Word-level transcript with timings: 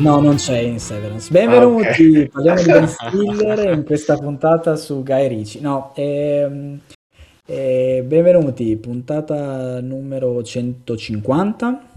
No, 0.00 0.18
non 0.18 0.36
c'è 0.36 0.60
in 0.60 0.80
Severance. 0.80 1.30
Benvenuti, 1.30 1.86
ah, 1.86 1.90
okay. 1.90 2.28
parliamo 2.28 2.62
di 2.62 2.66
Ben 2.70 2.88
Stiller 2.88 3.74
in 3.74 3.84
questa 3.84 4.16
puntata 4.16 4.74
su 4.76 5.02
Guy 5.02 5.28
Ricci. 5.28 5.60
No, 5.60 5.92
ehm, 5.94 6.80
eh, 7.44 8.02
benvenuti, 8.06 8.74
puntata 8.78 9.78
numero 9.82 10.42
150. 10.42 11.88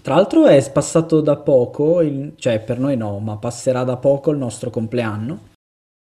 Tra 0.00 0.14
l'altro 0.14 0.46
è 0.46 0.72
passato 0.72 1.20
da 1.20 1.36
poco, 1.36 2.00
il, 2.00 2.32
cioè 2.36 2.58
per 2.60 2.78
noi 2.78 2.96
no, 2.96 3.18
ma 3.18 3.36
passerà 3.36 3.84
da 3.84 3.98
poco 3.98 4.30
il 4.30 4.38
nostro 4.38 4.70
compleanno 4.70 5.48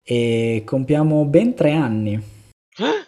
e 0.02 0.62
compiamo 0.66 1.26
ben 1.26 1.54
tre 1.54 1.74
anni. 1.74 2.14
Eh? 2.14 3.06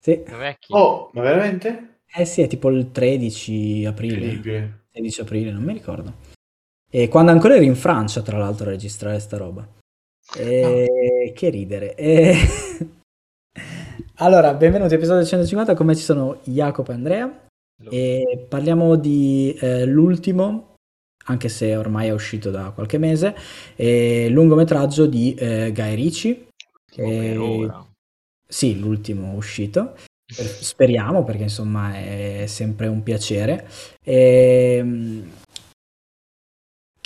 Sì. 0.00 0.22
Oh, 0.68 1.10
ma 1.14 1.20
veramente? 1.20 2.02
Eh 2.14 2.24
sì, 2.24 2.42
è 2.42 2.46
tipo 2.46 2.70
il 2.70 2.92
13 2.92 3.84
aprile. 3.86 4.14
Incredibile. 4.14 4.84
16 4.92 5.20
aprile, 5.22 5.50
non 5.50 5.64
mi 5.64 5.72
ricordo. 5.72 6.34
E 6.88 7.08
quando 7.08 7.32
ancora 7.32 7.56
eri 7.56 7.66
in 7.66 7.74
Francia, 7.74 8.22
tra 8.22 8.38
l'altro, 8.38 8.66
a 8.66 8.70
registrare 8.70 9.18
sta 9.18 9.36
roba. 9.36 9.66
E... 10.36 10.86
No. 11.26 11.32
Che 11.32 11.48
ridere. 11.50 11.94
E... 11.94 12.34
allora, 14.16 14.54
benvenuti 14.54 14.94
all'episodio 14.94 15.24
150, 15.24 15.74
come 15.74 15.96
ci 15.96 16.02
sono 16.02 16.40
Jacopo 16.44 16.92
e 16.92 16.94
Andrea. 16.94 17.46
E 17.90 18.46
parliamo 18.48 18.96
di 18.96 19.54
eh, 19.60 19.84
l'ultimo, 19.84 20.76
anche 21.26 21.48
se 21.48 21.76
ormai 21.76 22.08
è 22.08 22.12
uscito 22.12 22.50
da 22.50 22.70
qualche 22.70 22.96
mese, 22.96 23.36
eh, 23.74 24.28
lungometraggio 24.30 25.06
di 25.06 25.34
eh, 25.34 25.72
Guy 25.72 25.94
Ricci. 25.94 26.48
Che... 26.90 27.70
Sì, 28.48 28.78
l'ultimo 28.78 29.34
uscito. 29.34 29.96
Speriamo 30.26 31.24
perché 31.24 31.42
insomma 31.42 31.94
è 31.96 32.44
sempre 32.46 32.86
un 32.86 33.02
piacere. 33.02 33.68
E, 34.02 34.76
ehm, 34.78 35.30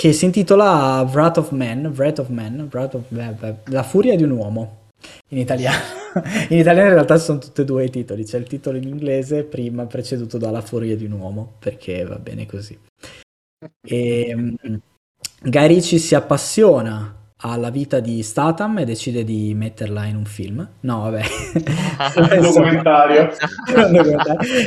che 0.00 0.14
si 0.14 0.24
intitola 0.24 1.02
Wrath 1.02 1.36
of 1.36 1.50
Man, 1.50 1.92
Wrath 1.94 2.20
of 2.20 2.28
Man, 2.28 2.70
Wrath 2.72 2.94
of, 2.94 3.04
La 3.66 3.82
furia 3.82 4.16
di 4.16 4.22
un 4.22 4.30
uomo 4.30 4.88
in 5.28 5.36
italiano. 5.36 5.98
In 6.48 6.56
italiano 6.56 6.88
in 6.88 6.94
realtà 6.94 7.18
sono 7.18 7.38
tutti 7.38 7.60
e 7.60 7.64
due 7.66 7.84
i 7.84 7.90
titoli, 7.90 8.24
c'è 8.24 8.38
il 8.38 8.48
titolo 8.48 8.78
in 8.78 8.88
inglese 8.88 9.44
prima 9.44 9.86
preceduto 9.86 10.38
dalla 10.38 10.60
furia 10.60 10.96
di 10.96 11.04
un 11.04 11.12
uomo, 11.12 11.52
perché 11.60 12.02
va 12.02 12.18
bene 12.18 12.46
così. 12.46 12.76
E, 13.86 14.34
um, 14.34 14.80
Guy 15.42 15.80
si 15.80 16.14
appassiona 16.14 17.19
alla 17.42 17.70
vita 17.70 18.00
di 18.00 18.22
Statham 18.22 18.78
e 18.78 18.84
decide 18.84 19.24
di 19.24 19.54
metterla 19.54 20.04
in 20.04 20.16
un 20.16 20.24
film. 20.24 20.68
No, 20.80 21.02
vabbè. 21.02 21.22
un 22.36 22.40
documentario. 22.40 23.30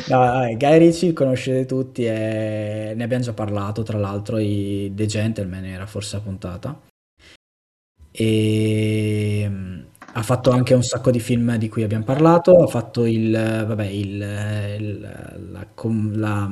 no, 0.09 0.55
Guy 0.57 0.77
Ritchie 0.77 1.13
conoscete 1.13 1.65
tutti 1.65 2.05
e 2.05 2.93
ne 2.95 3.03
abbiamo 3.03 3.23
già 3.23 3.33
parlato, 3.33 3.83
tra 3.83 3.97
l'altro, 3.97 4.37
i 4.37 4.91
The 4.93 5.05
Gentleman 5.05 5.65
era 5.65 5.85
forse 5.85 6.15
la 6.15 6.21
puntata. 6.21 6.79
E 8.11 9.51
ha 10.15 10.21
fatto 10.21 10.51
anche 10.51 10.75
un 10.75 10.83
sacco 10.83 11.09
di 11.09 11.19
film 11.19 11.55
di 11.57 11.69
cui 11.69 11.83
abbiamo 11.83 12.03
parlato, 12.03 12.61
ha 12.61 12.67
fatto 12.67 13.05
il, 13.05 13.31
vabbè, 13.31 13.85
il, 13.85 14.09
il, 14.77 14.99
la, 15.51 15.65
la, 16.13 16.51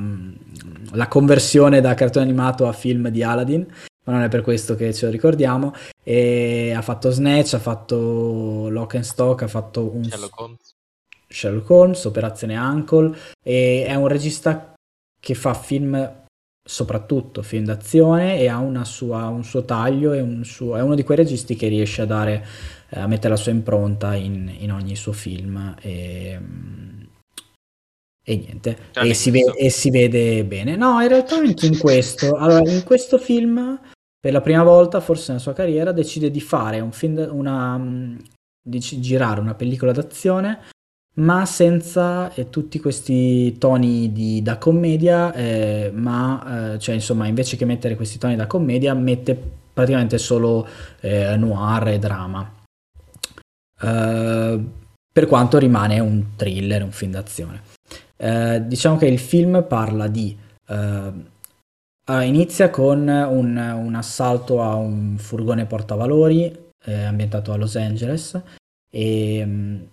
la, 0.94 1.08
conversione 1.08 1.80
da 1.80 1.94
cartone 1.94 2.26
animato 2.26 2.68
a 2.68 2.74
film 2.74 3.10
di 3.10 3.22
Aladdin, 3.22 3.68
ma 4.04 4.14
non 4.14 4.24
è 4.24 4.30
per 4.30 4.42
questo 4.42 4.76
che 4.76 4.94
ce 4.94 5.06
lo 5.06 5.12
ricordiamo, 5.12 5.74
e 6.04 6.74
ha 6.76 6.82
fatto 6.82 7.12
Snatch, 7.12 7.54
ha 7.54 7.60
fatto 7.60 8.68
Lock 8.70 8.96
and 8.96 9.04
Stock, 9.04 9.44
ha 9.44 9.48
fatto 9.48 9.94
un... 9.94 10.04
Sherlock 10.04 10.40
Holmes. 10.40 10.76
Sherlock 11.28 11.70
Holmes, 11.70 12.06
Operazione 12.06 12.58
Uncle, 12.58 13.16
e 13.44 13.86
è 13.86 13.96
un 13.96 14.08
regista 14.08 14.74
che 15.20 15.34
fa 15.34 15.54
film 15.54 16.20
soprattutto 16.64 17.42
film 17.42 17.66
d'azione 17.66 18.40
e 18.40 18.48
ha 18.48 18.84
sua, 18.84 19.28
un 19.28 19.44
suo 19.44 19.66
taglio, 19.66 20.14
è, 20.14 20.22
un 20.22 20.44
suo, 20.46 20.76
è 20.76 20.82
uno 20.82 20.96
di 20.96 21.04
quei 21.04 21.18
registi 21.18 21.56
che 21.56 21.68
riesce 21.68 22.04
a 22.04 22.06
dare 22.06 22.46
a 22.92 23.08
mettere 23.08 23.30
la 23.30 23.40
sua 23.40 23.52
impronta 23.52 24.16
in, 24.16 24.54
in 24.60 24.72
ogni 24.72 24.96
suo 24.96 25.12
film. 25.12 25.76
E, 25.82 26.40
e 28.24 28.36
niente, 28.36 28.78
e 28.94 29.14
si, 29.14 29.32
ve- 29.32 29.54
e 29.58 29.70
si, 29.70 29.90
vede 29.90 30.44
bene. 30.46 30.76
No, 30.76 31.02
in 31.02 31.08
realtà 31.08 31.36
anche 31.36 31.66
in 31.66 31.78
questo, 31.78 32.36
allora 32.36 32.70
in 32.70 32.84
questo 32.84 33.18
film, 33.18 33.80
per 34.20 34.32
la 34.32 34.42
prima 34.42 34.64
volta 34.64 35.00
forse 35.00 35.32
nella 35.32 35.44
sua 35.44 35.54
carriera, 35.54 35.92
decide 35.92 36.30
di 36.30 36.42
fare 36.42 36.80
un 36.80 36.92
film, 36.92 37.28
una, 37.32 37.80
di 38.62 38.80
girare 38.80 39.40
una 39.40 39.56
pellicola 39.56 39.92
d'azione 39.92 40.60
ma 41.14 41.46
senza 41.46 42.34
eh, 42.34 42.50
tutti 42.50 42.80
questi 42.80 43.58
toni 43.58 44.14
di, 44.14 44.42
da 44.42 44.58
commedia, 44.58 45.34
eh, 45.34 45.92
ma 45.94 46.74
eh, 46.74 46.80
cioè 46.80 46.96
insomma 46.96 47.28
invece 47.28 47.58
che 47.58 47.66
mettere 47.66 47.96
questi 47.96 48.18
toni 48.18 48.36
da 48.36 48.48
commedia 48.48 48.94
mette 48.94 49.38
praticamente 49.74 50.18
solo 50.18 50.66
eh, 51.02 51.36
noir 51.36 51.88
e 51.90 52.00
drama. 52.00 52.60
Uh, 53.82 54.64
per 55.12 55.26
quanto 55.26 55.58
rimane 55.58 56.00
un 56.00 56.36
thriller, 56.36 56.84
un 56.84 56.92
film 56.92 57.12
d'azione. 57.12 57.64
Uh, 58.22 58.60
diciamo 58.68 58.98
che 58.98 59.08
il 59.08 59.20
film 59.20 59.66
parla 59.68 60.08
di... 60.08 60.38
Uh, 60.68 61.30
inizia 62.24 62.70
con 62.70 63.08
un, 63.08 63.56
un, 63.58 63.96
assalto 63.96 64.62
a 64.62 64.76
un 64.76 65.16
furgone 65.18 65.66
portavalori 65.66 66.70
ambientato 66.84 67.54
a 67.54 67.56
Los 67.56 67.78
Angeles 67.78 68.42
e 68.92 69.42
um, 69.46 69.88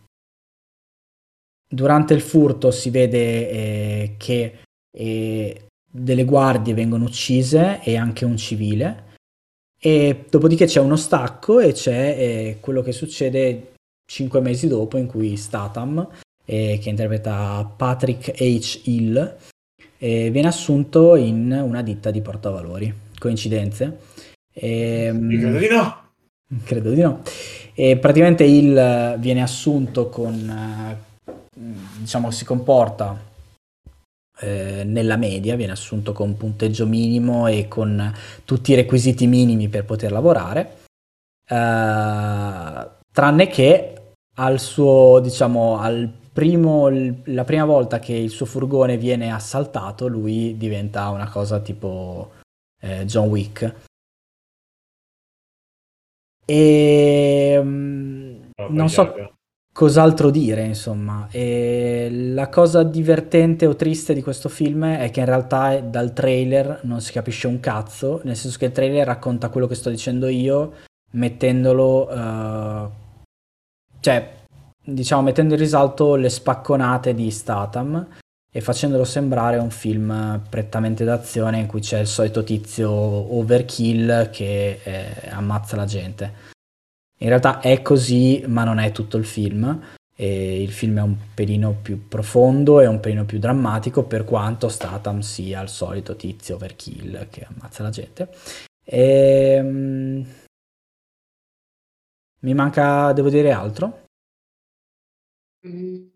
durante 1.69 2.15
il 2.15 2.21
furto 2.21 2.73
si 2.73 2.91
vede 2.91 3.51
eh, 3.51 4.15
che 4.17 4.59
eh, 4.91 5.67
delle 5.91 6.25
guardie 6.25 6.75
vengono 6.75 7.05
uccise 7.05 7.81
e 7.83 7.97
anche 7.97 8.25
un 8.25 8.37
civile 8.37 9.05
e 9.81 10.25
dopodiché 10.29 10.67
c'è 10.67 10.81
uno 10.81 10.97
stacco 10.97 11.61
e 11.61 11.73
c'è 11.73 12.17
eh, 12.19 12.57
quello 12.61 12.83
che 12.83 12.93
succede 12.93 13.75
cinque 14.05 14.41
mesi 14.41 14.67
dopo 14.67 14.97
in 14.97 15.07
cui 15.07 15.37
Statham, 15.37 16.09
eh, 16.51 16.79
che 16.81 16.89
interpreta 16.89 17.71
Patrick 17.77 18.41
H. 18.41 18.81
Hill, 18.85 19.37
eh, 19.99 20.31
viene 20.31 20.49
assunto 20.49 21.15
in 21.15 21.53
una 21.53 21.83
ditta 21.83 22.11
di 22.11 22.23
portavalori. 22.23 22.93
Coincidenze? 23.19 23.99
E, 24.51 25.03
ehm, 25.05 25.39
credo 25.39 25.59
di 25.59 25.69
no. 25.69 26.03
Credo 26.65 26.91
di 26.93 27.03
no. 27.03 27.23
E 27.75 27.99
praticamente 27.99 28.45
Hill 28.45 29.19
viene 29.19 29.43
assunto 29.43 30.09
con, 30.09 30.49
eh, 30.49 30.97
diciamo, 31.99 32.31
si 32.31 32.47
comporta 32.47 33.27
eh, 34.41 34.85
nella 34.87 35.17
media, 35.17 35.55
viene 35.55 35.73
assunto 35.73 36.13
con 36.13 36.39
punteggio 36.39 36.87
minimo 36.87 37.47
e 37.47 37.69
con 37.69 38.11
tutti 38.47 38.73
i 38.73 38.75
requisiti 38.75 39.27
minimi 39.27 39.69
per 39.69 39.85
poter 39.85 40.13
lavorare. 40.13 40.77
Uh, 41.51 42.87
tranne 43.11 43.49
che 43.49 43.95
al 44.35 44.61
suo, 44.61 45.19
diciamo, 45.21 45.79
al 45.79 46.11
primo, 46.39 46.89
la 47.25 47.43
prima 47.43 47.65
volta 47.65 47.99
che 47.99 48.13
il 48.13 48.31
suo 48.31 48.47
furgone 48.47 48.97
viene 48.97 49.33
assaltato, 49.33 50.07
lui 50.07 50.57
diventa 50.57 51.09
una 51.09 51.29
cosa 51.29 51.59
tipo 51.59 52.31
eh, 52.81 53.05
John 53.07 53.27
Wick. 53.27 53.75
E 56.45 57.57
oh, 57.59 58.69
non 58.71 58.89
so 58.89 59.33
cos'altro 59.73 60.31
dire, 60.31 60.65
insomma. 60.65 61.27
E 61.33 62.09
la 62.09 62.49
cosa 62.49 62.85
divertente 62.85 63.67
o 63.67 63.75
triste 63.75 64.15
di 64.15 64.23
questo 64.23 64.49
film 64.49 64.85
è 64.85 65.11
che 65.11 65.19
in 65.19 65.27
realtà 65.27 65.81
dal 65.81 66.13
trailer 66.13 66.83
non 66.85 67.01
si 67.01 67.11
capisce 67.11 67.49
un 67.49 67.59
cazzo, 67.59 68.21
nel 68.23 68.37
senso 68.37 68.59
che 68.59 68.67
il 68.67 68.73
trailer 68.73 69.05
racconta 69.05 69.49
quello 69.49 69.67
che 69.67 69.75
sto 69.75 69.91
dicendo 69.91 70.29
io, 70.29 70.73
mettendolo 71.11 72.09
uh, 72.09 72.91
cioè, 73.99 74.38
diciamo, 74.93 75.23
mettendo 75.23 75.55
in 75.55 75.61
risalto 75.61 76.15
le 76.15 76.31
spacconate 76.31 77.15
di 77.15 77.31
Statham 77.31 78.07
e 78.51 78.61
facendolo 78.61 79.05
sembrare 79.05 79.59
un 79.59 79.71
film 79.71 80.43
prettamente 80.49 81.05
d'azione 81.05 81.59
in 81.59 81.67
cui 81.67 81.81
c'è 81.81 81.99
il 81.99 82.07
solito 82.07 82.43
tizio 82.43 82.91
overkill 82.91 84.31
che 84.31 84.81
eh, 84.83 85.29
ammazza 85.31 85.77
la 85.77 85.85
gente. 85.85 86.47
In 87.19 87.29
realtà 87.29 87.61
è 87.61 87.83
così, 87.83 88.45
ma 88.47 88.65
non 88.65 88.79
è 88.79 88.93
tutto 88.93 89.17
il 89.17 89.25
film. 89.25 89.81
E 90.21 90.63
il 90.63 90.73
film 90.73 90.99
è 90.99 91.03
un 91.03 91.17
pelino 91.33 91.77
più 91.81 92.09
profondo 92.09 92.81
e 92.81 92.87
un 92.87 92.99
pelino 92.99 93.25
più 93.25 93.39
drammatico, 93.39 94.03
per 94.03 94.25
quanto 94.25 94.69
Statham 94.69 95.21
sia 95.21 95.61
il 95.61 95.69
solito 95.69 96.17
tizio 96.17 96.57
overkill 96.57 97.29
che 97.31 97.47
ammazza 97.49 97.85
la 97.85 97.91
gente. 97.91 98.29
E, 98.85 99.53
ehm, 99.53 100.27
mi 102.41 102.55
manca, 102.55 103.13
devo 103.13 103.31
dire 103.31 103.53
altro? 103.53 104.07
Mm. 105.67 106.07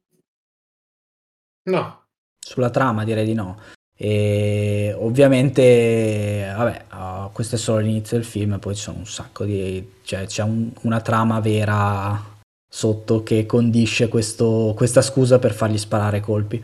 No. 1.65 2.03
Sulla 2.39 2.71
trama 2.71 3.05
direi 3.05 3.25
di 3.25 3.35
no. 3.35 3.59
E 3.97 4.95
ovviamente, 4.99 6.53
vabbè, 6.57 6.85
uh, 6.93 7.33
questo 7.33 7.55
è 7.55 7.59
solo 7.59 7.79
l'inizio 7.79 8.17
del 8.17 8.27
film, 8.27 8.59
poi 8.59 8.75
ci 8.75 8.91
un 8.91 9.07
sacco 9.07 9.45
di... 9.45 9.93
cioè 10.03 10.27
c'è 10.27 10.43
un, 10.43 10.71
una 10.83 11.01
trama 11.01 11.39
vera 11.41 12.31
sotto 12.69 13.23
che 13.23 13.47
condisce 13.47 14.09
questo, 14.09 14.73
questa 14.75 15.03
scusa 15.03 15.39
per 15.39 15.53
fargli 15.53 15.79
sparare 15.79 16.21
colpi. 16.21 16.63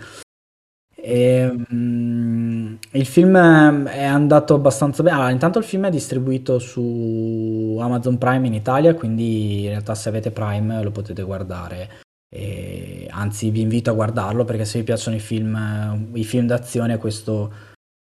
E, 0.97 1.65
um, 1.71 2.77
il 2.91 3.07
film 3.07 3.37
è 3.87 4.05
andato 4.05 4.55
abbastanza 4.55 5.03
bene. 5.03 5.17
Allora, 5.17 5.31
intanto 5.31 5.59
il 5.61 5.65
film 5.65 5.87
è 5.87 5.91
distribuito 5.91 6.59
su 6.59 7.79
Amazon 7.81 8.19
Prime 8.19 8.47
in 8.49 8.55
Italia, 8.55 8.95
quindi 8.95 9.63
in 9.63 9.69
realtà 9.69 9.95
se 9.95 10.09
avete 10.09 10.33
Prime 10.33 10.83
lo 10.83 10.91
potete 10.91 11.23
guardare. 11.23 12.07
E, 12.29 13.09
anzi, 13.11 13.51
vi 13.51 13.61
invito 13.61 13.91
a 13.91 13.95
guardarlo 13.95 14.45
perché 14.45 14.65
se 14.65 14.79
vi 14.79 14.85
piacciono 14.85 15.17
i 15.17 15.21
film, 15.21 16.11
i 16.15 16.25
film 16.25 16.47
d'azione, 16.47 16.99
questo 16.99 17.53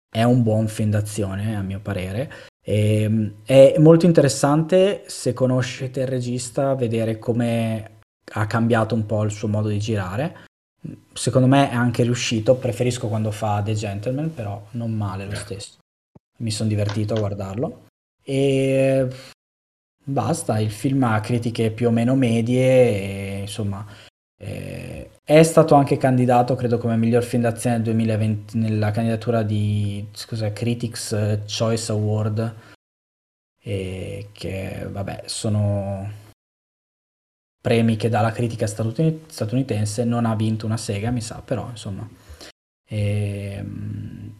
è 0.09 0.23
un 0.23 0.43
buon 0.43 0.69
film 0.69 0.91
d'azione, 0.91 1.57
a 1.57 1.63
mio 1.63 1.81
parere. 1.81 2.49
E, 2.63 3.35
è 3.45 3.77
molto 3.79 4.07
interessante 4.07 5.05
se 5.07 5.33
conoscete 5.33 6.01
il 6.01 6.07
regista 6.07 6.75
vedere 6.75 7.19
come 7.19 7.99
ha 8.33 8.47
cambiato 8.47 8.95
un 8.95 9.07
po' 9.07 9.23
il 9.25 9.31
suo 9.31 9.49
modo 9.49 9.69
di 9.69 9.79
girare 9.79 10.49
secondo 11.13 11.47
me 11.47 11.71
è 11.71 11.75
anche 11.75 12.03
riuscito, 12.03 12.57
preferisco 12.57 13.09
quando 13.09 13.31
fa 13.31 13.63
The 13.63 13.75
Gentleman, 13.75 14.33
però 14.33 14.63
non 14.73 14.93
male 14.93 15.27
lo 15.27 15.35
stesso. 15.35 15.79
Mi 16.39 16.51
sono 16.51 16.69
divertito 16.69 17.15
a 17.15 17.19
guardarlo. 17.19 17.87
E 18.23 19.09
basta, 20.03 20.59
il 20.59 20.71
film 20.71 21.03
ha 21.05 21.21
critiche 21.21 21.71
più 21.71 21.89
o 21.89 21.91
meno 21.91 22.15
medie, 22.15 22.63
e, 22.63 23.39
insomma, 23.41 23.87
eh, 24.43 25.11
è 25.23 25.43
stato 25.43 25.75
anche 25.75 25.99
candidato, 25.99 26.55
credo, 26.55 26.79
come 26.79 26.97
miglior 26.97 27.23
film 27.23 27.43
d'azione 27.43 27.77
del 27.77 27.85
2020 27.85 28.59
nella 28.59 28.91
candidatura 28.91 29.43
di 29.43 30.07
scusa, 30.13 30.51
Critics 30.53 31.41
Choice 31.47 31.93
Award, 31.93 32.55
e 33.63 34.29
che 34.33 34.89
vabbè, 34.91 35.25
sono 35.27 36.11
premi 37.61 37.97
che 37.97 38.09
dà 38.09 38.23
la 38.23 38.33
critica 38.33 38.67
statunitense, 38.67 40.05
non 40.05 40.25
ha 40.25 40.35
vinto 40.35 40.65
una 40.65 40.79
sega, 40.79 41.11
mi 41.11 41.21
sa, 41.21 41.43
però 41.45 41.69
insomma. 41.69 42.09
Ehm, 42.89 44.35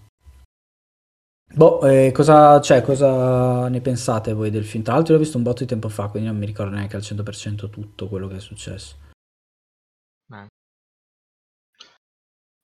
boh, 1.55 1.87
eh, 1.87 2.11
cosa, 2.13 2.59
cioè, 2.63 2.81
cosa 2.81 3.69
ne 3.69 3.81
pensate 3.83 4.33
voi 4.33 4.51
del 4.51 4.65
film? 4.65 4.83
Tra 4.83 4.95
l'altro 4.95 5.13
l'ho 5.15 5.21
visto 5.21 5.37
un 5.37 5.43
botto 5.43 5.63
di 5.63 5.69
tempo 5.69 5.91
fa, 5.91 6.09
quindi 6.09 6.29
non 6.31 6.39
mi 6.39 6.47
ricordo 6.47 6.75
neanche 6.75 6.97
al 6.97 7.03
100% 7.03 7.69
tutto 7.69 8.09
quello 8.09 8.29
che 8.29 8.37
è 8.37 8.41
successo. 8.41 9.09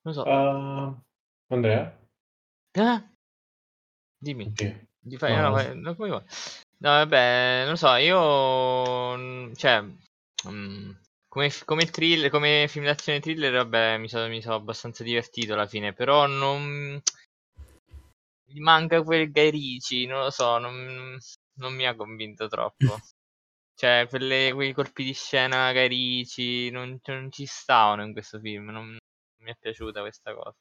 Non 0.07 0.15
so. 0.15 0.23
Uh, 0.23 0.95
Andrea? 1.53 1.99
Eh? 2.73 3.03
Dimmi. 4.17 4.47
Okay. 4.47 4.87
Di 5.01 5.17
fai, 5.17 5.35
no, 5.35 5.51
no, 5.51 5.95
no, 5.95 5.95
no, 5.99 6.25
vabbè, 6.79 7.65
non 7.67 7.77
so, 7.77 7.95
io... 7.95 9.55
Cioè, 9.55 9.85
Mm, 10.49 10.91
come, 11.29 11.51
come, 11.65 11.87
thriller, 11.87 12.31
come 12.31 12.67
film 12.69 12.85
d'azione 12.85 13.21
thriller, 13.21 13.53
vabbè, 13.53 13.99
mi 13.99 14.09
sono, 14.09 14.41
sono 14.41 14.55
abbastanza 14.55 15.03
divertito 15.03 15.55
alla 15.55 15.67
fine, 15.67 15.93
però 15.93 16.27
non... 16.27 17.01
Mi 18.49 18.61
manca 18.61 19.03
quel 19.03 19.31
Guy 19.33 19.51
Ricci, 19.51 20.07
non 20.07 20.21
lo 20.21 20.31
so, 20.31 20.59
non, 20.59 21.19
non 21.55 21.75
mi 21.75 21.87
ha 21.87 21.97
convinto 21.97 22.47
troppo. 22.49 22.77
cioè, 23.75 24.07
quelle, 24.09 24.53
quei 24.55 24.73
colpi 24.73 25.05
di 25.05 25.13
scena 25.13 25.73
Guy 25.73 25.89
Ricci 25.89 26.71
non, 26.71 26.99
non 27.05 27.33
ci 27.33 27.45
stavano 27.45 28.05
in 28.05 28.13
questo 28.13 28.39
film, 28.39 28.71
non 28.71 28.97
mi 29.47 29.53
è 29.53 29.57
piaciuta 29.59 30.01
questa 30.01 30.35
cosa. 30.35 30.55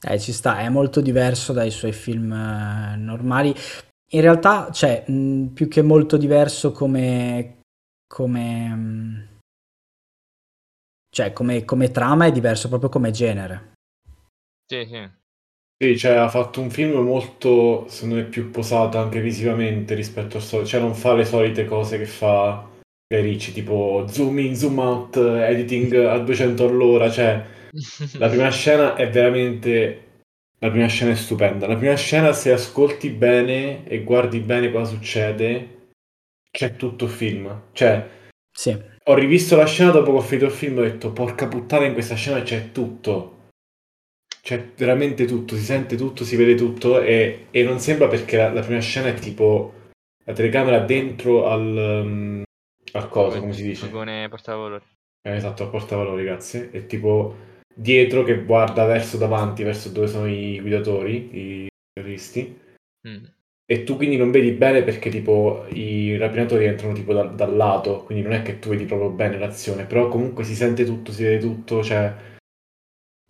Eh, 0.00 0.20
ci 0.20 0.32
sta, 0.32 0.60
è 0.60 0.68
molto 0.68 1.00
diverso 1.00 1.52
dai 1.52 1.72
suoi 1.72 1.92
film 1.92 2.32
eh, 2.32 2.94
normali. 2.96 3.52
In 4.12 4.20
realtà, 4.20 4.70
cioè, 4.70 5.04
mh, 5.10 5.46
più 5.48 5.66
che 5.66 5.82
molto 5.82 6.16
diverso 6.16 6.70
come, 6.70 7.62
come, 8.06 8.68
mh, 8.68 9.38
cioè, 11.10 11.32
come, 11.32 11.64
come 11.64 11.90
trama 11.90 12.26
è 12.26 12.32
diverso 12.32 12.68
proprio 12.68 12.88
come 12.88 13.10
genere. 13.10 13.72
Sì, 14.64 14.86
sì. 14.86 15.10
Sì, 15.80 15.98
cioè 15.98 16.12
ha 16.12 16.28
fatto 16.28 16.60
un 16.60 16.70
film 16.70 16.98
molto, 17.00 17.88
secondo 17.88 18.16
me, 18.16 18.24
più 18.24 18.50
posato 18.50 18.98
anche 18.98 19.20
visivamente 19.20 19.94
rispetto 19.94 20.36
al 20.36 20.42
solito, 20.42 20.68
cioè 20.68 20.80
non 20.80 20.94
fa 20.94 21.14
le 21.14 21.24
solite 21.24 21.64
cose 21.66 21.98
che 21.98 22.06
fa 22.06 22.68
Guy 23.08 23.22
Ricci, 23.22 23.52
tipo 23.52 24.06
zoom 24.08 24.38
in, 24.38 24.54
zoom 24.54 24.78
out, 24.78 25.16
editing 25.16 25.94
a 25.94 26.18
200 26.18 26.66
all'ora, 26.66 27.10
cioè 27.10 27.44
la 28.18 28.28
prima 28.28 28.50
scena 28.50 28.94
è 28.94 29.08
veramente 29.08 30.06
la 30.60 30.70
prima 30.70 30.86
scena 30.88 31.12
è 31.12 31.14
stupenda. 31.14 31.66
La 31.66 31.76
prima 31.76 31.94
scena, 31.94 32.32
se 32.32 32.52
ascolti 32.52 33.10
bene 33.10 33.86
e 33.86 34.02
guardi 34.02 34.40
bene 34.40 34.72
cosa 34.72 34.92
succede, 34.92 35.90
c'è 36.50 36.76
tutto 36.76 37.04
il 37.04 37.10
film. 37.10 37.62
Cioè, 37.72 38.08
sì. 38.50 38.76
ho 39.04 39.14
rivisto 39.14 39.56
la 39.56 39.66
scena 39.66 39.90
dopo 39.90 40.10
che 40.12 40.16
ho 40.16 40.22
finito 40.22 40.46
il 40.46 40.52
film 40.52 40.78
e 40.78 40.80
ho 40.80 40.84
detto, 40.84 41.12
porca 41.12 41.46
puttana, 41.46 41.86
in 41.86 41.92
questa 41.92 42.16
scena 42.16 42.42
c'è 42.42 42.72
tutto. 42.72 43.36
C'è 44.42 44.70
veramente 44.76 45.26
tutto, 45.26 45.54
si 45.54 45.62
sente 45.62 45.96
tutto, 45.96 46.24
si 46.24 46.34
vede 46.34 46.54
tutto 46.54 47.00
e, 47.00 47.46
e 47.50 47.62
non 47.62 47.78
sembra 47.80 48.08
perché 48.08 48.36
la, 48.36 48.52
la, 48.52 48.62
prima 48.62 48.80
scena 48.80 49.08
è 49.08 49.14
tipo 49.14 49.74
la 50.24 50.32
telecamera 50.32 50.78
dentro 50.80 51.46
al, 51.46 52.02
um, 52.04 52.42
al 52.92 53.08
coso, 53.08 53.40
come 53.40 53.52
si 53.52 53.62
dice? 53.62 53.86
Vagone 53.86 54.28
portavalori. 54.28 54.84
Eh, 55.22 55.34
esatto, 55.34 55.64
al 55.64 55.70
portavalori, 55.70 56.24
grazie. 56.24 56.70
È 56.70 56.86
tipo 56.86 57.34
dietro 57.74 58.24
che 58.24 58.44
guarda 58.44 58.84
verso 58.84 59.16
davanti, 59.16 59.62
verso 59.62 59.90
dove 59.90 60.06
sono 60.06 60.26
i 60.26 60.60
guidatori, 60.60 61.28
i 61.32 61.66
terroristi. 61.92 62.60
Mm. 63.08 63.24
E 63.70 63.84
tu 63.84 63.96
quindi 63.96 64.16
non 64.16 64.30
vedi 64.30 64.52
bene 64.52 64.82
perché 64.82 65.10
tipo 65.10 65.66
i 65.70 66.16
rapinatori 66.16 66.64
entrano 66.64 66.94
tipo 66.94 67.12
da, 67.12 67.24
dal 67.24 67.54
lato, 67.54 68.02
quindi 68.04 68.24
non 68.24 68.32
è 68.32 68.42
che 68.42 68.58
tu 68.58 68.70
vedi 68.70 68.84
proprio 68.86 69.10
bene 69.10 69.38
l'azione, 69.38 69.84
però 69.84 70.08
comunque 70.08 70.44
si 70.44 70.54
sente 70.54 70.84
tutto, 70.84 71.12
si 71.12 71.22
vede 71.22 71.38
tutto, 71.38 71.82
cioè... 71.82 72.27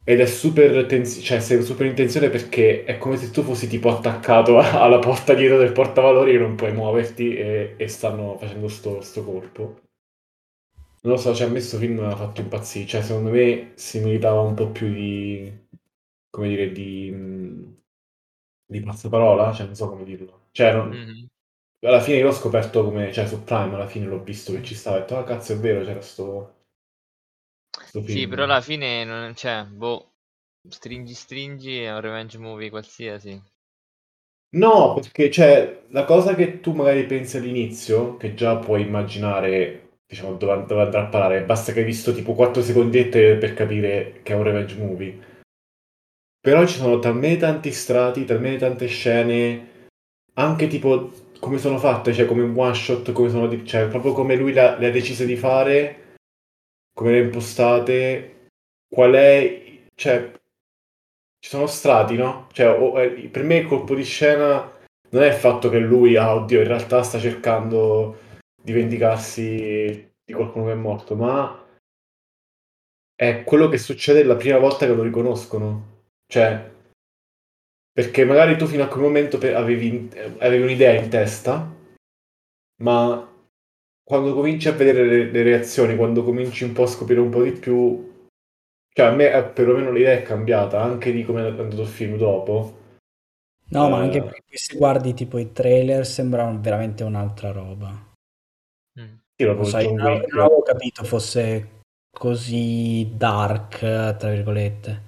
Ed 0.08 0.20
è 0.20 0.26
super, 0.26 0.86
tens- 0.86 1.20
cioè, 1.22 1.38
sei 1.38 1.62
super 1.62 1.84
in 1.84 1.94
tensione 1.94 2.30
perché 2.30 2.84
è 2.84 2.96
come 2.96 3.18
se 3.18 3.30
tu 3.30 3.42
fossi 3.42 3.68
tipo 3.68 3.90
attaccato 3.90 4.56
alla 4.58 4.98
porta 4.98 5.34
dietro 5.34 5.58
del 5.58 5.72
portavalori 5.72 6.32
che 6.32 6.38
non 6.38 6.54
puoi 6.54 6.72
muoverti 6.72 7.36
e, 7.36 7.74
e 7.76 7.88
stanno 7.88 8.38
facendo 8.38 8.68
sto, 8.68 9.02
sto 9.02 9.22
colpo. 9.22 9.80
Non 11.02 11.12
lo 11.12 11.16
so, 11.18 11.34
cioè 11.34 11.44
a 11.44 11.50
me 11.50 11.58
questo 11.58 11.76
film 11.76 11.98
mi 11.98 12.06
ha 12.06 12.16
fatto 12.16 12.40
impazzire, 12.40 12.86
cioè 12.86 13.02
secondo 13.02 13.28
me 13.28 13.72
si 13.74 14.00
meritava 14.00 14.40
un 14.40 14.54
po' 14.54 14.70
più 14.70 14.90
di, 14.90 15.52
come 16.30 16.48
dire, 16.48 16.72
di, 16.72 17.14
di 18.64 18.80
passaparola, 18.80 19.52
cioè 19.52 19.66
non 19.66 19.74
so 19.74 19.90
come 19.90 20.04
dirlo. 20.04 20.46
Cioè, 20.52 20.72
non... 20.72 20.88
mm-hmm. 20.88 21.24
alla 21.86 22.00
fine 22.00 22.22
l'ho 22.22 22.32
scoperto 22.32 22.82
come, 22.82 23.12
cioè 23.12 23.26
su 23.26 23.44
Prime 23.44 23.74
alla 23.74 23.86
fine 23.86 24.06
l'ho 24.06 24.22
visto 24.22 24.52
che 24.54 24.62
ci 24.62 24.74
stava 24.74 24.96
e 24.96 24.98
ho 25.00 25.02
detto, 25.02 25.18
ah 25.18 25.24
cazzo 25.24 25.52
è 25.52 25.58
vero, 25.58 25.84
c'era 25.84 26.00
sto, 26.00 26.57
sto 27.70 28.02
film. 28.02 28.18
Sì, 28.18 28.26
però 28.26 28.44
alla 28.44 28.60
fine, 28.60 29.04
non, 29.04 29.34
cioè, 29.34 29.64
boh, 29.64 30.12
stringi 30.68 31.14
stringi 31.14 31.82
è 31.82 31.92
un 31.92 32.00
revenge 32.00 32.38
movie 32.38 32.70
qualsiasi. 32.70 33.40
No, 34.50 34.94
perché 34.94 35.30
cioè, 35.30 35.82
la 35.88 36.04
cosa 36.04 36.34
che 36.34 36.60
tu 36.60 36.72
magari 36.72 37.04
pensi 37.04 37.36
all'inizio, 37.36 38.16
che 38.16 38.34
già 38.34 38.56
puoi 38.56 38.82
immaginare 38.82 39.88
diciamo, 40.06 40.34
dove, 40.34 40.64
dove 40.66 40.82
andrà 40.82 41.02
a 41.02 41.08
parare. 41.08 41.42
Basta 41.42 41.72
che 41.72 41.80
hai 41.80 41.84
visto 41.84 42.14
tipo 42.14 42.32
4 42.32 42.62
secondette 42.62 43.36
per 43.36 43.52
capire 43.52 44.20
che 44.22 44.32
è 44.32 44.36
un 44.36 44.42
revenge 44.42 44.76
movie. 44.76 45.26
Però 46.40 46.66
ci 46.66 46.78
sono 46.78 46.98
talmente 46.98 47.40
tanti 47.40 47.72
strati, 47.72 48.24
talmente 48.24 48.58
tante 48.60 48.86
scene, 48.86 49.90
anche 50.34 50.66
tipo 50.66 51.10
come 51.40 51.58
sono 51.58 51.78
fatte, 51.78 52.14
cioè 52.14 52.26
come 52.26 52.42
one 52.42 52.74
shot, 52.74 53.12
come 53.12 53.28
sono, 53.28 53.64
cioè 53.64 53.88
proprio 53.88 54.12
come 54.12 54.34
lui 54.34 54.52
le 54.52 54.60
ha 54.60 54.90
deciso 54.90 55.24
di 55.24 55.36
fare, 55.36 56.07
come 56.98 57.12
le 57.12 57.20
impostate, 57.20 58.48
qual 58.92 59.12
è, 59.12 59.82
cioè 59.94 60.32
ci 61.38 61.48
sono 61.48 61.68
strati, 61.68 62.16
no? 62.16 62.48
Cioè, 62.50 62.76
o, 62.76 63.00
eh, 63.00 63.28
per 63.28 63.44
me 63.44 63.58
il 63.58 63.68
colpo 63.68 63.94
di 63.94 64.02
scena 64.02 64.68
non 65.10 65.22
è 65.22 65.28
il 65.28 65.34
fatto 65.34 65.68
che 65.68 65.78
lui, 65.78 66.16
ah 66.16 66.34
oddio, 66.34 66.60
in 66.60 66.66
realtà 66.66 67.04
sta 67.04 67.20
cercando 67.20 68.18
di 68.60 68.72
vendicarsi 68.72 70.10
di 70.24 70.32
qualcuno 70.32 70.64
che 70.64 70.72
è 70.72 70.74
morto, 70.74 71.14
ma 71.14 71.64
è 73.14 73.44
quello 73.44 73.68
che 73.68 73.78
succede 73.78 74.24
la 74.24 74.34
prima 74.34 74.58
volta 74.58 74.84
che 74.84 74.92
lo 74.92 75.04
riconoscono. 75.04 76.06
Cioè, 76.26 76.68
perché 77.92 78.24
magari 78.24 78.56
tu 78.56 78.66
fino 78.66 78.82
a 78.82 78.88
quel 78.88 79.04
momento 79.04 79.36
avevi, 79.36 80.10
avevi 80.38 80.62
un'idea 80.64 81.00
in 81.00 81.08
testa, 81.08 81.72
ma 82.82 83.28
quando 84.08 84.32
cominci 84.32 84.68
a 84.68 84.72
vedere 84.72 85.04
le, 85.04 85.30
le, 85.30 85.42
reazioni, 85.42 85.94
quando 85.94 86.24
cominci 86.24 86.64
un 86.64 86.72
po' 86.72 86.84
a 86.84 86.86
scoprire 86.86 87.20
un 87.20 87.28
po' 87.28 87.42
di 87.42 87.52
più, 87.52 88.26
cioè 88.90 89.06
a 89.06 89.10
me 89.10 89.30
eh, 89.30 89.44
perlomeno 89.44 89.92
l'idea 89.92 90.14
è 90.14 90.22
cambiata, 90.22 90.80
anche 90.80 91.12
di 91.12 91.22
come 91.24 91.42
è 91.42 91.48
andato 91.48 91.82
il 91.82 91.86
film 91.86 92.16
dopo. 92.16 92.76
No, 93.68 93.86
eh, 93.86 93.90
ma 93.90 93.98
anche 93.98 94.22
perché 94.22 94.56
se 94.56 94.78
guardi 94.78 95.12
tipo 95.12 95.36
i 95.36 95.52
trailer 95.52 96.06
sembra 96.06 96.50
veramente 96.58 97.04
un'altra 97.04 97.52
roba. 97.52 98.06
Io 99.40 99.52
lo 99.52 99.64
sai, 99.64 99.92
non, 99.92 100.24
non 100.26 100.40
avevo 100.40 100.62
capito 100.62 101.04
fosse 101.04 101.82
così 102.10 103.10
dark, 103.14 103.80
tra 104.16 104.30
virgolette. 104.30 105.02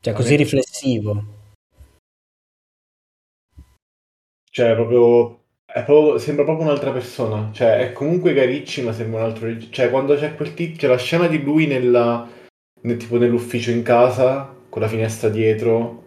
Cioè, 0.00 0.12
così 0.12 0.36
riflessivo. 0.36 1.24
Cioè, 4.50 4.74
proprio, 4.74 5.41
proprio, 5.80 6.18
sembra 6.18 6.44
proprio 6.44 6.66
un'altra 6.66 6.92
persona. 6.92 7.50
Cioè, 7.52 7.78
è 7.78 7.92
comunque 7.92 8.34
Garicci, 8.34 8.82
ma 8.82 8.92
sembra 8.92 9.20
un 9.20 9.26
altro. 9.26 9.48
Cioè, 9.70 9.88
quando 9.90 10.14
c'è 10.16 10.34
quel 10.34 10.52
tizio, 10.52 10.76
c'è 10.76 10.86
la 10.88 10.98
scena 10.98 11.26
di 11.26 11.42
lui 11.42 11.66
nella, 11.66 12.28
nel, 12.82 12.96
tipo 12.98 13.16
nell'ufficio 13.16 13.70
in 13.70 13.82
casa, 13.82 14.54
con 14.68 14.82
la 14.82 14.88
finestra 14.88 15.30
dietro. 15.30 16.00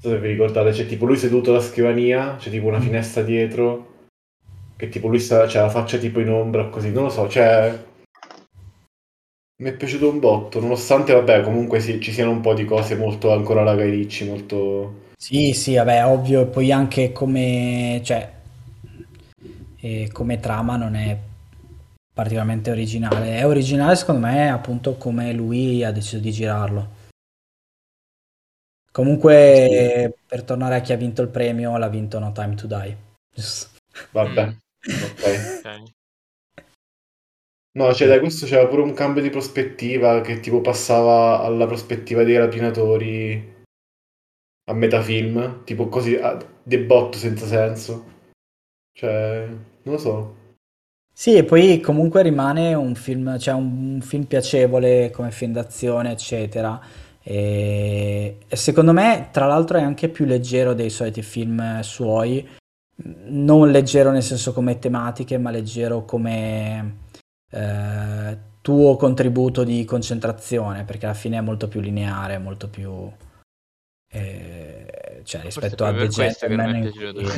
so 0.00 0.08
se 0.08 0.18
vi 0.18 0.28
ricordate, 0.28 0.70
c'è 0.70 0.86
tipo 0.86 1.04
lui 1.04 1.16
seduto 1.16 1.50
alla 1.50 1.60
scrivania, 1.60 2.36
c'è 2.38 2.50
tipo 2.50 2.66
una 2.66 2.80
finestra 2.80 3.22
dietro, 3.22 4.06
che 4.76 4.88
tipo 4.88 5.08
lui 5.08 5.18
sta, 5.18 5.46
c'è 5.46 5.60
la 5.60 5.68
faccia 5.68 5.98
tipo 5.98 6.20
in 6.20 6.30
ombra, 6.30 6.68
così, 6.68 6.92
non 6.92 7.04
lo 7.04 7.10
so, 7.10 7.28
cioè... 7.28 7.86
Mi 9.60 9.70
è 9.70 9.74
piaciuto 9.74 10.08
un 10.08 10.20
botto, 10.20 10.60
nonostante, 10.60 11.12
vabbè, 11.12 11.42
comunque 11.42 11.80
sì, 11.80 12.00
ci 12.00 12.12
siano 12.12 12.30
un 12.30 12.40
po' 12.40 12.54
di 12.54 12.64
cose 12.64 12.94
molto 12.94 13.32
ancora 13.32 13.64
la 13.64 13.74
Guy 13.74 13.90
Ritchie, 13.90 14.28
molto... 14.28 15.06
Sì, 15.16 15.52
sì, 15.52 15.74
vabbè, 15.74 16.06
ovvio, 16.06 16.42
e 16.42 16.46
poi 16.46 16.70
anche 16.70 17.10
come, 17.10 18.00
cioè, 18.04 18.30
eh, 19.80 20.10
come 20.12 20.40
trama 20.40 20.76
non 20.76 20.94
è 20.94 21.18
particolarmente 22.12 22.70
originale. 22.70 23.36
È 23.38 23.46
originale 23.46 23.94
secondo 23.96 24.26
me 24.26 24.50
appunto 24.50 24.96
come 24.96 25.32
lui 25.32 25.84
ha 25.84 25.92
deciso 25.92 26.18
di 26.18 26.32
girarlo. 26.32 26.96
Comunque, 28.90 30.10
sì. 30.12 30.20
per 30.26 30.42
tornare 30.42 30.76
a 30.76 30.80
chi 30.80 30.92
ha 30.92 30.96
vinto 30.96 31.22
il 31.22 31.28
premio, 31.28 31.76
l'ha 31.76 31.88
vinto 31.88 32.18
No 32.18 32.32
Time 32.32 32.54
to 32.56 32.66
Die. 32.66 32.96
Vabbè, 34.10 34.46
mm. 34.46 34.50
ok. 34.50 35.96
No, 37.78 37.94
cioè, 37.94 38.08
da 38.08 38.18
questo 38.18 38.46
c'era 38.46 38.66
pure 38.66 38.82
un 38.82 38.92
cambio 38.92 39.22
di 39.22 39.30
prospettiva 39.30 40.20
che 40.20 40.40
tipo 40.40 40.60
passava 40.60 41.42
alla 41.42 41.66
prospettiva 41.66 42.24
dei 42.24 42.36
rapinatori 42.36 43.56
a 44.68 44.74
metafilm, 44.74 45.62
tipo 45.62 45.88
così, 45.88 46.16
a 46.16 46.36
debotto 46.60 47.16
senza 47.16 47.46
senso. 47.46 48.16
Cioè, 48.98 49.46
non 49.46 49.94
lo 49.94 49.98
so. 49.98 50.34
Sì, 51.12 51.36
e 51.36 51.44
poi 51.44 51.80
comunque 51.80 52.22
rimane 52.22 52.74
un 52.74 52.96
film, 52.96 53.38
cioè 53.38 53.54
un, 53.54 53.94
un 53.94 54.00
film 54.00 54.24
piacevole 54.24 55.10
come 55.12 55.30
film 55.30 55.52
d'azione, 55.52 56.10
eccetera. 56.10 56.80
E, 57.22 58.38
e, 58.48 58.56
secondo 58.56 58.92
me, 58.92 59.28
tra 59.30 59.46
l'altro, 59.46 59.78
è 59.78 59.82
anche 59.82 60.08
più 60.08 60.24
leggero 60.24 60.74
dei 60.74 60.90
soliti 60.90 61.22
film 61.22 61.80
suoi. 61.80 62.46
Non 63.26 63.70
leggero 63.70 64.10
nel 64.10 64.22
senso 64.24 64.52
come 64.52 64.80
tematiche, 64.80 65.38
ma 65.38 65.52
leggero 65.52 66.04
come 66.04 66.96
eh, 67.52 68.38
tuo 68.60 68.96
contributo 68.96 69.62
di 69.62 69.84
concentrazione, 69.84 70.84
perché 70.84 71.06
alla 71.06 71.14
fine 71.14 71.38
è 71.38 71.40
molto 71.40 71.68
più 71.68 71.80
lineare, 71.80 72.38
molto 72.38 72.68
più 72.68 73.08
eh, 74.10 74.87
cioè 75.28 75.42
rispetto 75.42 75.84
a 75.84 75.92
The 75.92 76.08
Gentleman 76.08 76.76
in 76.76 76.90
cui... 76.90 77.04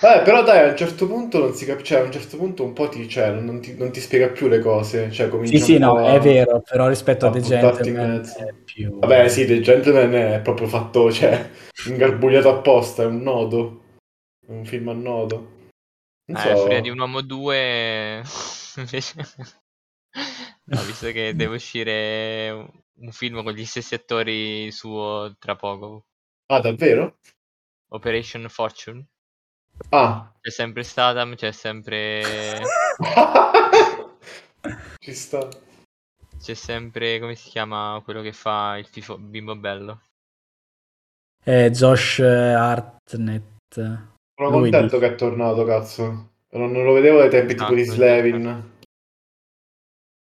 Vabbè, 0.00 0.22
però 0.22 0.44
dai 0.44 0.68
a 0.68 0.70
un 0.70 0.76
certo 0.76 1.08
punto 1.08 1.40
non 1.40 1.52
si 1.52 1.64
capisce 1.64 1.94
cioè, 1.94 2.02
a 2.02 2.04
un 2.04 2.12
certo 2.12 2.36
punto 2.36 2.62
un 2.62 2.72
po' 2.72 2.88
ti, 2.88 3.08
cioè, 3.08 3.32
non, 3.32 3.60
ti, 3.60 3.76
non 3.76 3.90
ti 3.90 3.98
spiega 3.98 4.28
più 4.28 4.46
le 4.46 4.60
cose 4.60 5.10
cioè, 5.10 5.28
sì 5.46 5.58
sì 5.58 5.78
no 5.78 5.96
a... 5.96 6.14
è 6.14 6.20
vero 6.20 6.60
però 6.60 6.86
rispetto 6.86 7.26
a, 7.26 7.30
a 7.30 7.32
The 7.32 7.40
Gentleman 7.40 8.22
è 8.38 8.54
più 8.64 9.00
vabbè 9.00 9.26
sì 9.26 9.46
The 9.46 9.60
Gentleman 9.60 10.14
è 10.14 10.40
proprio 10.40 10.68
fatto 10.68 11.10
cioè 11.10 11.50
ingarbugliato 11.86 12.50
apposta 12.50 13.02
è 13.02 13.06
un 13.06 13.20
nodo 13.20 13.82
è 14.46 14.52
un 14.52 14.64
film 14.64 14.90
a 14.90 14.92
nodo 14.92 15.50
non 16.26 16.40
eh, 16.40 16.56
so. 16.56 16.80
di 16.80 16.88
un 16.88 17.00
uomo 17.00 17.20
2 17.20 18.22
invece 18.78 19.14
no 20.66 20.82
visto 20.84 21.10
che 21.10 21.34
deve 21.34 21.56
uscire 21.56 22.80
un 23.02 23.10
film 23.10 23.42
con 23.42 23.52
gli 23.52 23.64
stessi 23.64 23.94
attori 23.94 24.70
suo 24.70 25.34
tra 25.38 25.56
poco. 25.56 26.06
Ah, 26.52 26.60
davvero? 26.60 27.16
Operation 27.92 28.46
Fortune. 28.50 29.06
Ah. 29.88 30.30
C'è 30.38 30.50
sempre 30.50 30.82
Statham, 30.82 31.34
c'è 31.34 31.50
sempre... 31.50 32.60
Ci 34.98 35.14
sta. 35.14 35.48
C'è 36.38 36.52
sempre, 36.52 37.18
come 37.20 37.36
si 37.36 37.48
chiama 37.48 37.98
quello 38.04 38.20
che 38.20 38.34
fa 38.34 38.76
il 38.76 38.84
fifo 38.84 39.16
bimbo 39.16 39.56
bello? 39.56 40.02
Eh, 41.42 41.70
Josh 41.70 42.18
Hartnett. 42.18 43.72
Sono 43.72 44.18
Lui 44.36 44.70
contento 44.70 44.98
dice. 44.98 45.08
che 45.08 45.14
è 45.14 45.16
tornato, 45.16 45.64
cazzo. 45.64 46.04
Non, 46.50 46.70
non 46.70 46.84
lo 46.84 46.92
vedevo 46.92 47.20
dai 47.20 47.30
tempi 47.30 47.54
esatto, 47.54 47.70
tipo 47.70 47.82
di 47.82 47.88
Slevin. 47.88 48.72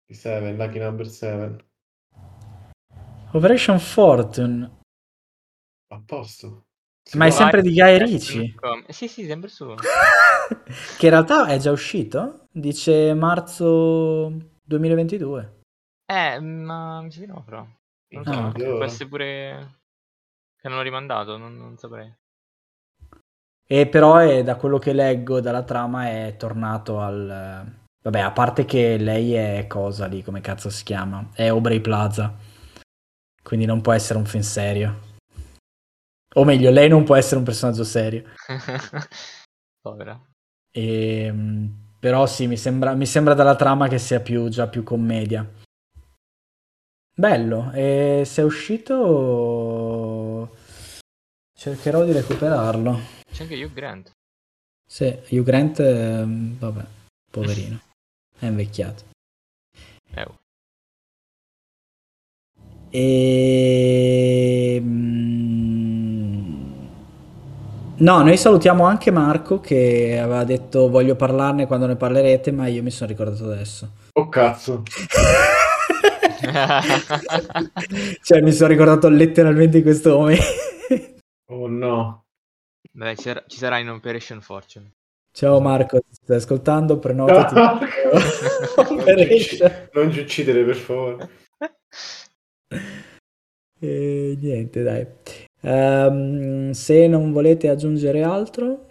Di 0.07 0.15
Seven, 0.15 0.57
Lucky 0.57 0.79
Number 0.79 1.07
7. 1.07 1.65
Operation 3.33 3.79
Fortune. 3.79 4.75
A 5.88 6.02
posto. 6.05 6.66
Si 7.02 7.16
Ma 7.16 7.26
è 7.26 7.31
sempre 7.31 7.62
di 7.62 7.73
Guy 7.73 7.99
Ricci? 7.99 8.55
Sì, 8.88 9.09
sì, 9.09 9.26
sempre 9.26 9.49
suo. 9.49 9.75
che 10.99 11.07
in 11.07 11.11
realtà 11.11 11.47
è 11.47 11.59
già 11.59 11.71
uscito? 11.71 12.47
Dice 12.50 13.14
marzo 13.14 14.33
2022. 14.64 15.61
Eh, 16.07 16.40
ma 16.40 17.00
mi 17.00 17.11
sa 17.11 17.21
di 17.21 17.26
no, 17.26 17.43
però. 17.45 17.66
Non 18.09 18.25
so, 18.25 18.31
ah, 18.31 18.52
può 18.52 18.85
essere 18.85 19.09
pure 19.09 19.81
che 20.61 20.69
non 20.69 20.78
l'ho 20.78 20.83
rimandato, 20.83 21.37
non, 21.37 21.57
non 21.57 21.76
saprei. 21.76 22.12
E 23.69 23.87
però 23.87 24.16
è, 24.16 24.43
da 24.43 24.57
quello 24.57 24.78
che 24.78 24.93
leggo 24.93 25.40
dalla 25.40 25.62
trama 25.62 26.09
è 26.09 26.37
tornato 26.37 27.00
al... 27.00 27.85
Vabbè, 28.02 28.21
a 28.21 28.31
parte 28.31 28.64
che 28.64 28.97
lei 28.97 29.35
è 29.35 29.66
cosa 29.66 30.07
lì, 30.07 30.23
come 30.23 30.40
cazzo 30.40 30.71
si 30.71 30.85
chiama? 30.85 31.28
È 31.33 31.47
Aubrey 31.47 31.81
Plaza 31.81 32.55
quindi 33.47 33.64
non 33.64 33.81
può 33.81 33.93
essere 33.93 34.19
un 34.19 34.26
film 34.26 34.43
serio. 34.43 35.06
O 36.38 36.45
meglio, 36.45 36.71
lei 36.71 36.88
non 36.88 37.05
può 37.05 37.16
essere 37.16 37.38
un 37.38 37.45
personaggio 37.45 37.85
serio. 37.85 38.25
Povera. 39.81 40.21
E, 40.71 41.25
ehm, 41.25 41.75
però 41.99 42.26
sì, 42.26 42.47
mi 42.47 42.59
sembra, 42.59 42.95
mi 42.95 43.07
sembra 43.07 43.33
dalla 43.33 43.57
trama 43.57 43.88
che 43.88 43.99
sia 43.99 44.21
più, 44.21 44.49
già 44.49 44.69
più 44.69 44.83
commedia. 44.83 45.50
Bello, 47.14 47.73
e 47.73 48.25
se 48.26 48.43
è 48.43 48.45
uscito 48.45 50.55
cercherò 51.57 52.05
di 52.05 52.12
recuperarlo. 52.12 53.00
C'è 53.33 53.45
anche 53.45 53.64
Hugh 53.64 53.73
Grant. 53.73 54.11
Sì, 54.87 55.19
Hugh 55.31 55.43
Grant, 55.43 55.81
ehm, 55.81 56.59
vabbè, 56.59 56.85
poverino, 57.31 57.81
è 58.38 58.45
invecchiato. 58.45 59.05
Eh. 60.14 60.28
E... 62.90 64.83
No, 67.99 68.23
noi 68.23 68.37
salutiamo 68.37 68.85
anche 68.85 69.11
Marco 69.11 69.59
che 69.59 70.19
aveva 70.21 70.45
detto 70.45 70.91
voglio 70.91 71.17
parlarne 71.17 71.67
quando 71.67 71.87
ne 71.87 71.97
parlerete, 71.97 72.53
ma 72.53 72.67
io 72.67 72.83
mi 72.83 72.91
sono 72.91 73.09
ricordato 73.09 73.45
adesso. 73.45 73.93
Oh 74.12 74.29
cazzo. 74.29 74.83
cioè 78.23 78.43
mi 78.43 78.53
sono 78.53 78.69
ricordato 78.69 79.09
letteralmente 79.09 79.79
in 79.79 79.83
questo 79.83 80.19
momento. 80.19 80.45
oh 81.49 81.69
no. 81.69 82.26
Beh, 82.93 83.17
ci 83.17 83.57
sarà 83.57 83.79
in 83.79 83.88
Operation 83.88 84.43
Fortune. 84.43 84.93
Ciao 85.33 85.59
Marco, 85.61 85.99
ti 86.00 86.19
stai 86.23 86.37
ascoltando? 86.37 86.99
Prenotati. 86.99 87.55
non 89.95 90.12
ci 90.12 90.21
uccidere 90.21 90.65
per 90.65 90.76
favore. 90.76 91.31
E 93.79 94.37
niente, 94.38 94.83
dai. 94.83 95.07
Um, 95.67 96.71
se 96.71 97.09
non 97.09 97.33
volete 97.33 97.69
aggiungere 97.69 98.23
altro, 98.23 98.87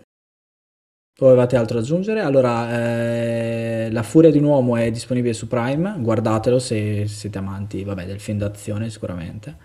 o 1.18 1.30
avete 1.30 1.56
altro 1.56 1.78
da 1.78 1.82
aggiungere, 1.82 2.20
allora 2.20 2.70
eh, 2.78 3.90
La 3.92 4.04
Furia 4.04 4.30
di 4.30 4.40
un 4.40 4.44
uomo 4.44 4.76
è 4.76 4.92
disponibile 4.92 5.34
su 5.34 5.48
Prime, 5.48 5.96
guardatelo 6.00 6.60
se 6.60 7.08
siete 7.08 7.38
amanti, 7.38 7.86
vabbè, 7.86 8.06
del 8.06 8.20
film 8.20 8.40
d'azione 8.40 8.90
sicuramente, 8.90 9.56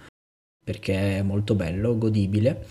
perché 0.65 1.19
è 1.19 1.23
molto 1.23 1.57
bello, 1.57 1.99
godibile. 1.99 2.65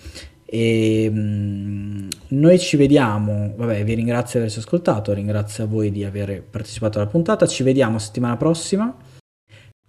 E 0.45 1.09
um, 1.13 2.07
noi 2.29 2.59
ci 2.59 2.77
vediamo, 2.77 3.53
vabbè, 3.57 3.83
vi 3.83 3.93
ringrazio 3.93 4.39
di 4.39 4.45
averci 4.45 4.59
ascoltato, 4.59 5.11
ringrazio 5.11 5.65
a 5.65 5.67
voi 5.67 5.91
di 5.91 6.05
aver 6.05 6.41
partecipato 6.43 6.97
alla 6.97 7.09
puntata, 7.09 7.45
ci 7.45 7.63
vediamo 7.63 7.99
settimana 7.99 8.37
prossima 8.37 8.95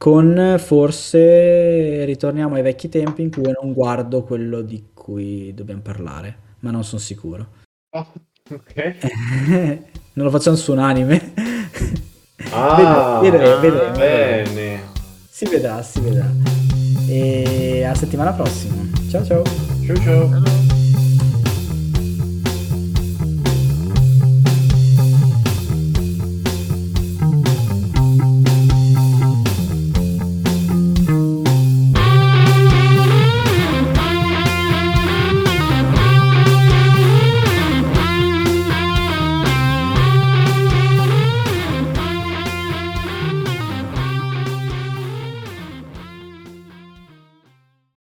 con 0.00 0.56
forse 0.58 2.06
ritorniamo 2.06 2.54
ai 2.54 2.62
vecchi 2.62 2.88
tempi 2.88 3.20
in 3.20 3.30
cui 3.30 3.42
non 3.42 3.74
guardo 3.74 4.22
quello 4.22 4.62
di 4.62 4.92
cui 4.94 5.52
dobbiamo 5.52 5.82
parlare, 5.82 6.38
ma 6.60 6.70
non 6.70 6.84
sono 6.84 7.02
sicuro. 7.02 7.48
Oh, 7.90 8.06
ok. 8.50 8.96
non 10.14 10.24
lo 10.24 10.30
facciamo 10.30 10.56
su 10.56 10.72
un 10.72 10.78
anime. 10.78 11.34
Ah, 12.50 13.20
vedremo, 13.20 13.60
vedremo, 13.60 13.96
bene. 13.98 14.80
Si 15.28 15.44
vedrà, 15.44 15.82
si 15.82 16.00
vedrà. 16.00 16.32
E 17.06 17.84
a 17.84 17.94
settimana 17.94 18.32
prossima. 18.32 18.76
Ciao 19.10 19.22
ciao. 19.22 19.42
Ciao 19.84 19.96
ciao. 19.96 20.49